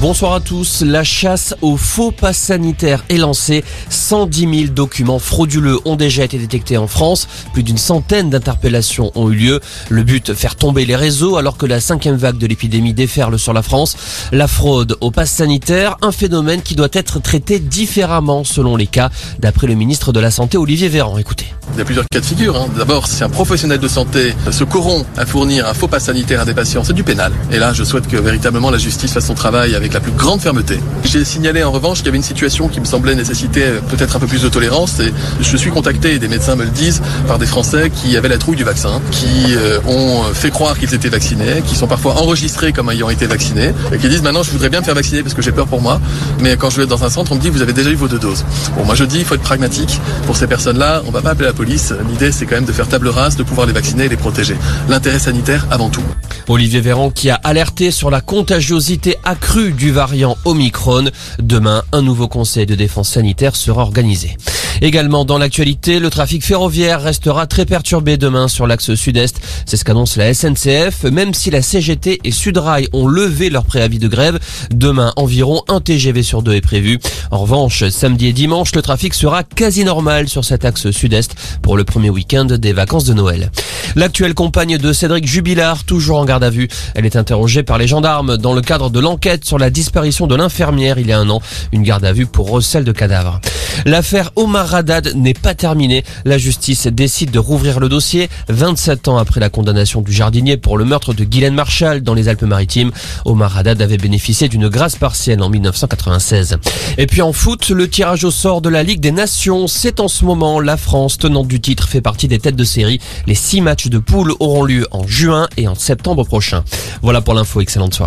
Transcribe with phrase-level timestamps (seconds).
[0.00, 0.80] Bonsoir à tous.
[0.80, 3.62] La chasse aux faux passes sanitaires est lancée.
[3.90, 7.28] 110 000 documents frauduleux ont déjà été détectés en France.
[7.52, 9.60] Plus d'une centaine d'interpellations ont eu lieu.
[9.90, 13.52] Le but, faire tomber les réseaux alors que la cinquième vague de l'épidémie déferle sur
[13.52, 13.94] la France.
[14.32, 19.10] La fraude aux passes sanitaires, un phénomène qui doit être traité différemment selon les cas,
[19.38, 21.18] d'après le ministre de la Santé Olivier Véran.
[21.18, 21.52] Écoutez.
[21.74, 22.56] Il y a plusieurs cas de figure.
[22.56, 22.68] Hein.
[22.76, 26.44] D'abord, si un professionnel de santé se corrompt à fournir un faux pass sanitaire à
[26.46, 27.32] des patients, c'est du pénal.
[27.52, 30.40] Et là, je souhaite que véritablement la justice fasse son travail avec la plus grande
[30.40, 30.78] fermeté.
[31.04, 34.18] J'ai signalé en revanche qu'il y avait une situation qui me semblait nécessiter peut-être un
[34.18, 35.00] peu plus de tolérance.
[35.00, 38.28] Et je suis contacté, et des médecins me le disent, par des Français qui avaient
[38.28, 42.14] la trouille du vaccin, qui euh, ont fait croire qu'ils étaient vaccinés, qui sont parfois
[42.20, 45.22] enregistrés comme ayant été vaccinés, et qui disent maintenant je voudrais bien me faire vacciner
[45.22, 46.00] parce que j'ai peur pour moi.
[46.40, 48.08] Mais quand je vais dans un centre, on me dit vous avez déjà eu vos
[48.08, 48.44] deux doses.
[48.76, 50.00] Bon, moi je dis il faut être pragmatique.
[50.26, 51.92] Pour ces personnes-là, on va pas appeler la police.
[52.08, 54.56] L'idée c'est quand même de faire table rase, de pouvoir les vacciner et les protéger.
[54.88, 56.02] L'intérêt sanitaire avant tout.
[56.50, 61.04] Olivier Véran qui a alerté sur la contagiosité accrue du variant Omicron.
[61.38, 64.36] Demain, un nouveau conseil de défense sanitaire sera organisé.
[64.82, 69.38] Également dans l'actualité, le trafic ferroviaire restera très perturbé demain sur l'axe sud-est.
[69.66, 71.04] C'est ce qu'annonce la SNCF.
[71.04, 74.38] Même si la CGT et Sudrail ont levé leur préavis de grève,
[74.70, 76.98] demain environ un TGV sur deux est prévu.
[77.30, 81.76] En revanche, samedi et dimanche, le trafic sera quasi normal sur cet axe sud-est pour
[81.76, 83.50] le premier week-end des vacances de Noël.
[83.96, 86.68] L'actuelle compagne de Cédric Jubilard, toujours en garde à vue.
[86.94, 90.36] Elle est interrogée par les gendarmes dans le cadre de l'enquête sur la disparition de
[90.36, 91.42] l'infirmière il y a un an.
[91.72, 93.40] Une garde à vue pour recel de cadavres.
[93.86, 96.04] L'affaire Omar Haddad n'est pas terminée.
[96.24, 100.78] La justice décide de rouvrir le dossier 27 ans après la condamnation du jardinier pour
[100.78, 102.90] le meurtre de Guylaine Marshall dans les Alpes-Maritimes.
[103.24, 106.58] Omar Haddad avait bénéficié d'une grâce partielle en 1996.
[106.98, 110.08] Et puis en foot, le tirage au sort de la Ligue des Nations, c'est en
[110.08, 113.00] ce moment la France, tenante du titre, fait partie des têtes de série.
[113.26, 116.64] Les six matchs de poule auront lieu en juin et en septembre prochain.
[117.02, 117.98] Voilà pour l'info, excellente soirée.